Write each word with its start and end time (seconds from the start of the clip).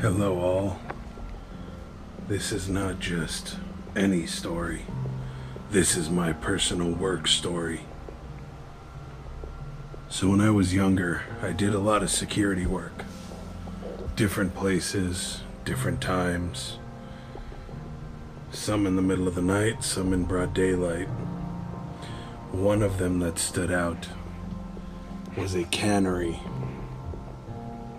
Hello, 0.00 0.38
all. 0.38 0.78
This 2.26 2.52
is 2.52 2.70
not 2.70 3.00
just 3.00 3.58
any 3.94 4.26
story. 4.26 4.86
This 5.70 5.94
is 5.94 6.08
my 6.08 6.32
personal 6.32 6.92
work 6.92 7.28
story. 7.28 7.82
So, 10.08 10.30
when 10.30 10.40
I 10.40 10.52
was 10.52 10.72
younger, 10.72 11.24
I 11.42 11.52
did 11.52 11.74
a 11.74 11.78
lot 11.78 12.02
of 12.02 12.08
security 12.10 12.64
work. 12.64 13.04
Different 14.16 14.54
places, 14.54 15.42
different 15.66 16.00
times. 16.00 16.78
Some 18.52 18.86
in 18.86 18.96
the 18.96 19.02
middle 19.02 19.28
of 19.28 19.34
the 19.34 19.42
night, 19.42 19.84
some 19.84 20.14
in 20.14 20.24
broad 20.24 20.54
daylight. 20.54 21.08
One 22.52 22.80
of 22.80 22.96
them 22.96 23.18
that 23.18 23.38
stood 23.38 23.70
out 23.70 24.08
was 25.36 25.54
a 25.54 25.64
cannery. 25.64 26.40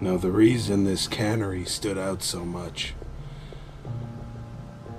Now, 0.02 0.18
the 0.18 0.32
reason 0.32 0.84
this 0.84 1.08
cannery 1.08 1.64
stood 1.64 1.96
out 1.96 2.23
so 2.23 2.44
much 2.44 2.96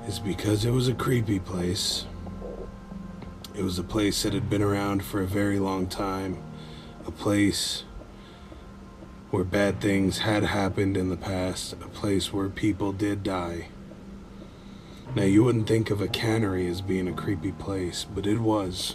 is 0.06 0.20
because 0.20 0.64
it 0.64 0.70
was 0.70 0.86
a 0.86 0.94
creepy 0.94 1.40
place. 1.40 2.06
It 3.52 3.64
was 3.64 3.80
a 3.80 3.82
place 3.82 4.22
that 4.22 4.32
had 4.32 4.48
been 4.48 4.62
around 4.62 5.02
for 5.02 5.20
a 5.20 5.26
very 5.26 5.58
long 5.58 5.88
time, 5.88 6.40
a 7.04 7.10
place 7.10 7.82
where 9.32 9.42
bad 9.42 9.80
things 9.80 10.18
had 10.18 10.44
happened 10.44 10.96
in 10.96 11.08
the 11.08 11.16
past, 11.16 11.72
a 11.72 11.88
place 11.88 12.32
where 12.32 12.48
people 12.48 12.92
did 12.92 13.24
die. 13.24 13.70
Now, 15.16 15.24
you 15.24 15.42
wouldn't 15.42 15.66
think 15.66 15.90
of 15.90 16.00
a 16.00 16.06
cannery 16.06 16.68
as 16.68 16.80
being 16.80 17.08
a 17.08 17.12
creepy 17.12 17.50
place, 17.50 18.04
but 18.04 18.24
it 18.24 18.38
was. 18.38 18.94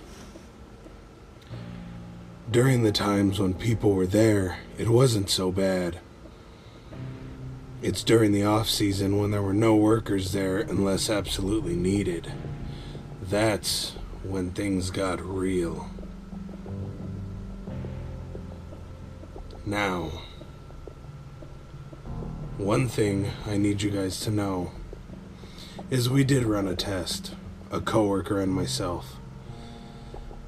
During 2.49 2.83
the 2.83 2.93
times 2.93 3.39
when 3.39 3.55
people 3.55 3.91
were 3.91 4.07
there, 4.07 4.59
it 4.77 4.87
wasn't 4.87 5.29
so 5.29 5.51
bad. 5.51 5.99
It's 7.81 8.03
during 8.03 8.31
the 8.31 8.45
off 8.45 8.69
season 8.69 9.19
when 9.19 9.31
there 9.31 9.41
were 9.41 9.53
no 9.53 9.75
workers 9.75 10.31
there 10.31 10.59
unless 10.59 11.09
absolutely 11.09 11.75
needed. 11.75 12.31
That's 13.21 13.97
when 14.23 14.51
things 14.51 14.91
got 14.91 15.21
real. 15.21 15.89
Now, 19.65 20.21
one 22.57 22.87
thing 22.87 23.29
I 23.45 23.57
need 23.57 23.81
you 23.81 23.91
guys 23.91 24.21
to 24.21 24.31
know 24.31 24.71
is 25.89 26.09
we 26.09 26.23
did 26.23 26.43
run 26.43 26.67
a 26.67 26.75
test, 26.75 27.35
a 27.71 27.81
coworker 27.81 28.39
and 28.39 28.53
myself. 28.53 29.17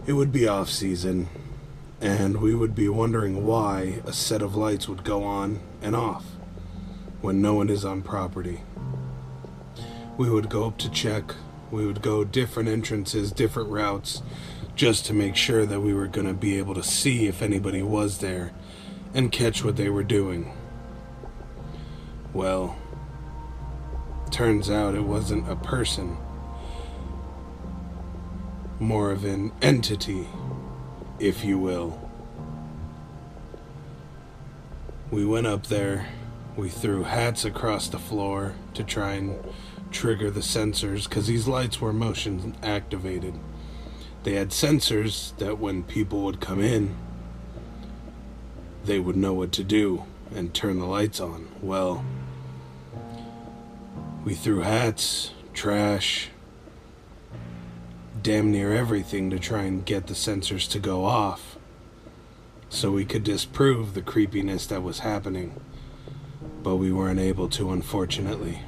It 0.07 0.13
would 0.13 0.31
be 0.31 0.47
off 0.47 0.69
season, 0.69 1.27
and 2.01 2.37
we 2.37 2.55
would 2.55 2.73
be 2.73 2.87
wondering 2.87 3.45
why 3.45 4.01
a 4.05 4.13
set 4.13 4.41
of 4.41 4.55
lights 4.55 4.87
would 4.87 5.03
go 5.03 5.23
on 5.23 5.59
and 5.81 5.95
off 5.95 6.25
when 7.21 7.41
no 7.41 7.53
one 7.53 7.69
is 7.69 7.83
on 7.83 8.01
property. 8.01 8.61
We 10.17 10.29
would 10.29 10.49
go 10.49 10.65
up 10.65 10.77
to 10.79 10.89
check, 10.89 11.35
we 11.71 11.85
would 11.85 12.01
go 12.01 12.23
different 12.23 12.69
entrances, 12.69 13.31
different 13.31 13.69
routes, 13.69 14.21
just 14.75 15.05
to 15.05 15.13
make 15.13 15.35
sure 15.35 15.65
that 15.65 15.81
we 15.81 15.93
were 15.93 16.07
going 16.07 16.27
to 16.27 16.33
be 16.33 16.57
able 16.57 16.73
to 16.75 16.83
see 16.83 17.27
if 17.27 17.41
anybody 17.41 17.81
was 17.81 18.19
there 18.19 18.53
and 19.13 19.31
catch 19.31 19.63
what 19.63 19.75
they 19.75 19.89
were 19.89 20.03
doing. 20.03 20.53
Well, 22.33 22.77
turns 24.31 24.69
out 24.69 24.95
it 24.95 25.03
wasn't 25.03 25.49
a 25.49 25.55
person, 25.55 26.17
more 28.79 29.11
of 29.11 29.25
an 29.25 29.51
entity, 29.61 30.27
if 31.19 31.43
you 31.43 31.57
will. 31.57 32.09
We 35.11 35.25
went 35.25 35.47
up 35.47 35.67
there, 35.67 36.07
we 36.55 36.69
threw 36.69 37.03
hats 37.03 37.43
across 37.45 37.87
the 37.87 37.99
floor 37.99 38.53
to 38.75 38.83
try 38.83 39.13
and 39.13 39.39
trigger 39.91 40.29
the 40.29 40.39
sensors 40.41 41.09
because 41.09 41.27
these 41.27 41.47
lights 41.47 41.81
were 41.81 41.91
motion 41.91 42.55
activated. 42.61 43.33
They 44.23 44.33
had 44.33 44.49
sensors 44.49 45.35
that 45.37 45.59
when 45.59 45.83
people 45.83 46.21
would 46.23 46.39
come 46.39 46.61
in, 46.61 46.95
they 48.85 48.99
would 48.99 49.15
know 49.15 49.33
what 49.33 49.51
to 49.53 49.63
do 49.63 50.03
and 50.33 50.53
turn 50.53 50.79
the 50.79 50.85
lights 50.85 51.19
on. 51.19 51.47
Well, 51.61 52.05
we 54.23 54.35
threw 54.35 54.61
hats, 54.61 55.31
trash, 55.53 56.29
damn 58.21 58.51
near 58.51 58.73
everything 58.73 59.29
to 59.29 59.39
try 59.39 59.63
and 59.63 59.85
get 59.85 60.07
the 60.07 60.13
sensors 60.13 60.69
to 60.71 60.79
go 60.79 61.05
off 61.05 61.57
so 62.69 62.91
we 62.91 63.05
could 63.05 63.23
disprove 63.23 63.93
the 63.93 64.01
creepiness 64.01 64.67
that 64.67 64.83
was 64.83 64.99
happening. 64.99 65.59
But 66.61 66.75
we 66.75 66.91
weren't 66.91 67.19
able 67.19 67.49
to, 67.49 67.71
unfortunately. 67.71 68.61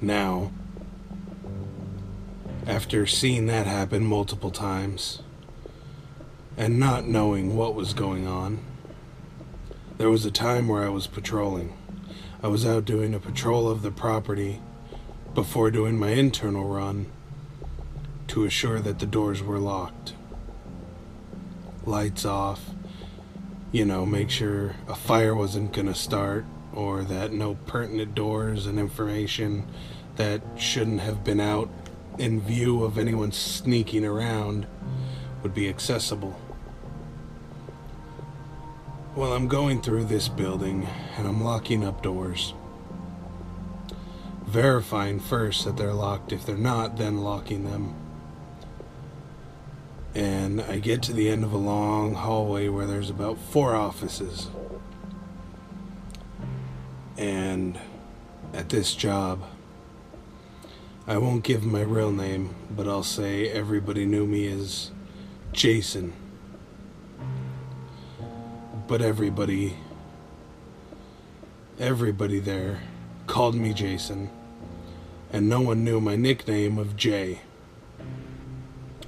Now, 0.00 0.52
after 2.66 3.06
seeing 3.06 3.46
that 3.46 3.66
happen 3.66 4.04
multiple 4.04 4.50
times 4.50 5.22
and 6.56 6.78
not 6.78 7.06
knowing 7.06 7.56
what 7.56 7.74
was 7.74 7.94
going 7.94 8.26
on, 8.26 8.58
there 9.98 10.10
was 10.10 10.26
a 10.26 10.30
time 10.30 10.68
where 10.68 10.84
I 10.84 10.90
was 10.90 11.06
patrolling. 11.06 11.76
I 12.42 12.48
was 12.48 12.66
out 12.66 12.84
doing 12.84 13.14
a 13.14 13.18
patrol 13.18 13.68
of 13.68 13.82
the 13.82 13.90
property 13.90 14.60
before 15.36 15.70
doing 15.70 15.98
my 15.98 16.12
internal 16.12 16.66
run 16.66 17.04
to 18.26 18.46
assure 18.46 18.80
that 18.80 18.98
the 19.00 19.06
doors 19.06 19.42
were 19.42 19.58
locked. 19.58 20.14
Lights 21.84 22.24
off, 22.24 22.70
you 23.70 23.84
know, 23.84 24.06
make 24.06 24.30
sure 24.30 24.76
a 24.88 24.94
fire 24.94 25.34
wasn't 25.34 25.74
going 25.74 25.88
to 25.88 25.94
start 25.94 26.46
or 26.72 27.02
that 27.02 27.34
no 27.34 27.54
pertinent 27.66 28.14
doors 28.14 28.64
and 28.64 28.78
information 28.78 29.68
that 30.16 30.40
shouldn't 30.56 31.00
have 31.00 31.22
been 31.22 31.38
out 31.38 31.68
in 32.16 32.40
view 32.40 32.82
of 32.82 32.96
anyone 32.96 33.30
sneaking 33.30 34.06
around 34.06 34.66
would 35.42 35.52
be 35.52 35.68
accessible. 35.68 36.40
Well, 39.14 39.34
I'm 39.34 39.48
going 39.48 39.82
through 39.82 40.04
this 40.04 40.28
building 40.28 40.88
and 41.18 41.28
I'm 41.28 41.44
locking 41.44 41.84
up 41.84 42.02
doors. 42.02 42.54
Verifying 44.46 45.20
first 45.20 45.64
that 45.64 45.76
they're 45.76 45.92
locked. 45.92 46.32
If 46.32 46.46
they're 46.46 46.56
not, 46.56 46.96
then 46.96 47.22
locking 47.22 47.64
them. 47.64 47.94
And 50.14 50.62
I 50.62 50.78
get 50.78 51.02
to 51.04 51.12
the 51.12 51.28
end 51.28 51.44
of 51.44 51.52
a 51.52 51.58
long 51.58 52.14
hallway 52.14 52.68
where 52.68 52.86
there's 52.86 53.10
about 53.10 53.38
four 53.38 53.74
offices. 53.74 54.48
And 57.18 57.78
at 58.54 58.68
this 58.68 58.94
job, 58.94 59.42
I 61.06 61.18
won't 61.18 61.44
give 61.44 61.64
my 61.64 61.82
real 61.82 62.12
name, 62.12 62.54
but 62.70 62.88
I'll 62.88 63.02
say 63.02 63.48
everybody 63.48 64.06
knew 64.06 64.26
me 64.26 64.48
as 64.48 64.90
Jason 65.52 66.12
but 68.86 69.02
everybody 69.02 69.76
everybody 71.78 72.38
there 72.38 72.80
called 73.36 73.54
me 73.54 73.74
Jason 73.74 74.30
and 75.30 75.46
no 75.46 75.60
one 75.60 75.84
knew 75.84 76.00
my 76.00 76.16
nickname 76.16 76.78
of 76.78 76.96
Jay. 76.96 77.40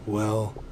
Well, 0.04 0.62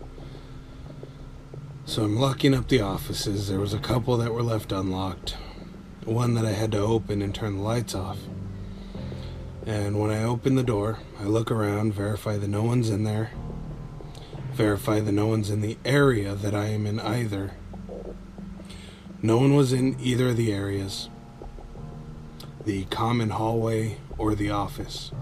so 1.86 2.04
I'm 2.04 2.18
locking 2.18 2.52
up 2.52 2.68
the 2.68 2.82
offices. 2.82 3.48
There 3.48 3.58
was 3.58 3.72
a 3.72 3.78
couple 3.78 4.18
that 4.18 4.34
were 4.34 4.42
left 4.42 4.72
unlocked. 4.72 5.38
One 6.04 6.34
that 6.34 6.44
I 6.44 6.52
had 6.52 6.72
to 6.72 6.80
open 6.80 7.22
and 7.22 7.34
turn 7.34 7.56
the 7.56 7.62
lights 7.62 7.94
off. 7.94 8.18
And 9.64 9.98
when 9.98 10.10
I 10.10 10.22
open 10.22 10.56
the 10.56 10.62
door, 10.62 10.98
I 11.18 11.24
look 11.24 11.50
around, 11.50 11.94
verify 11.94 12.36
that 12.36 12.48
no 12.48 12.62
one's 12.62 12.90
in 12.90 13.04
there, 13.04 13.30
verify 14.52 15.00
that 15.00 15.12
no 15.12 15.28
one's 15.28 15.48
in 15.48 15.62
the 15.62 15.78
area 15.82 16.34
that 16.34 16.54
I 16.54 16.66
am 16.66 16.84
in 16.84 17.00
either 17.00 17.52
no 19.22 19.38
one 19.38 19.56
was 19.56 19.72
in 19.72 19.96
either 19.98 20.28
of 20.28 20.36
the 20.36 20.52
areas 20.52 21.08
the 22.66 22.84
common 22.86 23.30
hallway 23.30 23.96
or 24.18 24.34
the 24.34 24.50
office. 24.50 25.12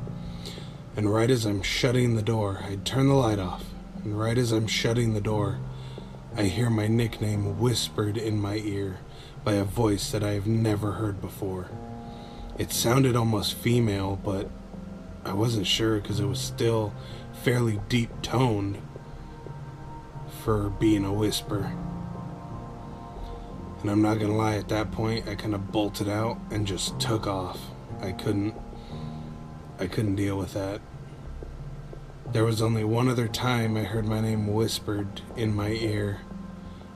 And 0.97 1.13
right 1.13 1.29
as 1.31 1.45
I'm 1.45 1.61
shutting 1.61 2.17
the 2.17 2.23
door, 2.23 2.65
I 2.67 2.77
turn 2.77 3.09
the 3.09 3.15
light 3.15 3.39
off. 3.39 3.67
And 4.03 4.19
right 4.19 4.39
as 4.39 4.51
I'm 4.51 4.67
shutting 4.67 5.13
the 5.13 5.21
door, 5.21 5.59
I 6.35 6.45
hear 6.45 6.71
my 6.71 6.87
nickname 6.87 7.59
whispered 7.59 8.17
in 8.17 8.41
my 8.41 8.57
ear 8.57 8.99
by 9.45 9.53
a 9.53 9.65
voice 9.65 10.11
that 10.11 10.25
I 10.25 10.31
have 10.31 10.47
never 10.47 10.93
heard 10.93 11.21
before. 11.21 11.69
It 12.57 12.73
sounded 12.73 13.15
almost 13.15 13.55
female, 13.55 14.19
but 14.25 14.49
I 15.23 15.35
wasn't 15.35 15.67
sure 15.67 16.01
because 16.01 16.21
it 16.21 16.27
was 16.27 16.41
still 16.41 16.95
fairly 17.43 17.79
deep 17.91 18.11
toned 18.23 18.79
for 20.43 20.71
being 20.71 21.05
a 21.05 21.13
whisper. 21.13 21.73
And 23.85 23.91
I'm 23.91 24.01
not 24.01 24.19
gonna 24.19 24.35
lie, 24.35 24.57
at 24.57 24.71
that 24.71 24.93
point, 24.93 25.29
I 25.29 25.35
kind 25.35 25.55
of 25.55 25.71
bolted 25.71 26.09
out 26.09 26.39
and 26.51 26.67
just 26.67 26.99
took 26.99 27.27
off. 27.27 27.61
I 28.01 28.13
couldn't, 28.13 28.55
I 29.79 29.87
couldn't 29.89 30.17
deal 30.17 30.39
with 30.39 30.55
that. 30.55 30.81
There 32.33 32.47
was 32.47 32.63
only 32.63 32.83
one 32.83 33.09
other 33.09 33.29
time 33.29 33.77
I 33.77 33.83
heard 33.83 34.07
my 34.07 34.23
name 34.23 34.47
whispered 34.47 35.21
in 35.37 35.55
my 35.55 35.69
ear, 35.69 36.23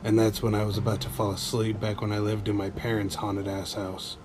and 0.02 0.18
that's 0.18 0.42
when 0.42 0.54
I 0.54 0.64
was 0.64 0.78
about 0.78 1.02
to 1.02 1.10
fall 1.10 1.30
asleep 1.30 1.78
back 1.78 2.00
when 2.00 2.10
I 2.10 2.20
lived 2.20 2.48
in 2.48 2.56
my 2.56 2.70
parents' 2.70 3.16
haunted 3.16 3.48
ass 3.48 3.74
house. 3.74 4.16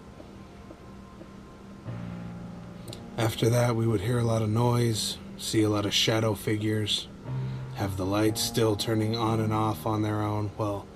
After 3.17 3.49
that, 3.49 3.75
we 3.75 3.85
would 3.85 3.99
hear 3.99 4.19
a 4.19 4.23
lot 4.23 4.41
of 4.41 4.47
noise, 4.47 5.17
see 5.37 5.63
a 5.63 5.69
lot 5.69 5.85
of 5.85 5.93
shadow 5.93 6.33
figures, 6.33 7.09
have 7.75 7.97
the 7.97 8.05
lights 8.05 8.39
still 8.39 8.77
turning 8.77 9.17
on 9.17 9.41
and 9.41 9.51
off 9.51 9.85
on 9.85 10.01
their 10.01 10.21
own. 10.21 10.51
Well, 10.57 10.87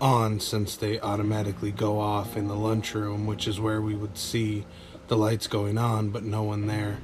on 0.00 0.40
since 0.40 0.76
they 0.76 1.00
automatically 1.00 1.70
go 1.70 2.00
off 2.00 2.36
in 2.36 2.48
the 2.48 2.54
lunchroom, 2.54 3.26
which 3.26 3.46
is 3.46 3.60
where 3.60 3.80
we 3.80 3.94
would 3.94 4.16
see 4.16 4.64
the 5.08 5.16
lights 5.16 5.46
going 5.46 5.76
on, 5.76 6.10
but 6.10 6.22
no 6.22 6.42
one 6.42 6.66
there. 6.66 6.98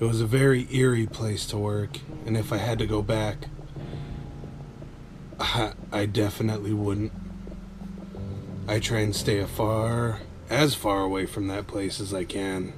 It 0.00 0.04
was 0.04 0.20
a 0.20 0.26
very 0.26 0.66
eerie 0.74 1.06
place 1.06 1.44
to 1.46 1.58
work, 1.58 1.98
and 2.24 2.36
if 2.36 2.52
I 2.52 2.58
had 2.58 2.78
to 2.78 2.86
go 2.86 3.02
back, 3.02 3.48
I, 5.40 5.72
I 5.92 6.06
definitely 6.06 6.72
wouldn't. 6.72 7.12
I 8.66 8.80
try 8.80 9.00
and 9.00 9.14
stay 9.14 9.42
far, 9.44 10.20
as 10.50 10.74
far 10.74 11.02
away 11.02 11.26
from 11.26 11.48
that 11.48 11.66
place 11.66 12.00
as 12.00 12.12
I 12.12 12.24
can. 12.24 12.72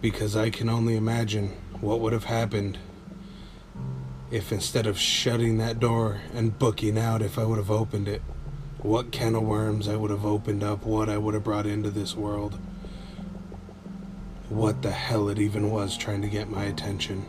Because 0.00 0.36
I 0.36 0.50
can 0.50 0.68
only 0.68 0.96
imagine 0.96 1.48
what 1.80 2.00
would 2.00 2.12
have 2.12 2.24
happened 2.24 2.78
if 4.30 4.52
instead 4.52 4.86
of 4.86 4.98
shutting 4.98 5.58
that 5.58 5.80
door 5.80 6.20
and 6.34 6.58
booking 6.58 6.98
out, 6.98 7.22
if 7.22 7.38
I 7.38 7.44
would 7.44 7.58
have 7.58 7.70
opened 7.70 8.08
it, 8.08 8.22
what 8.78 9.10
can 9.10 9.34
of 9.34 9.42
worms 9.42 9.88
I 9.88 9.96
would 9.96 10.10
have 10.10 10.24
opened 10.24 10.62
up, 10.62 10.84
what 10.84 11.08
I 11.08 11.18
would 11.18 11.34
have 11.34 11.44
brought 11.44 11.66
into 11.66 11.90
this 11.90 12.14
world, 12.14 12.58
what 14.48 14.82
the 14.82 14.90
hell 14.90 15.28
it 15.28 15.38
even 15.38 15.70
was 15.70 15.96
trying 15.96 16.22
to 16.22 16.28
get 16.28 16.50
my 16.50 16.64
attention. 16.64 17.24